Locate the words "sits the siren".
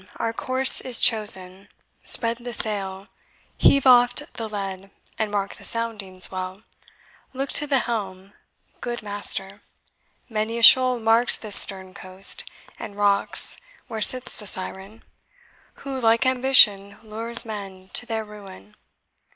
14.01-15.03